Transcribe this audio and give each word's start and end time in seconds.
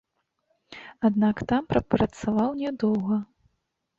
Аднак 1.09 1.43
там 1.51 1.67
прапрацаваў 1.73 2.49
нядоўга. 2.63 3.21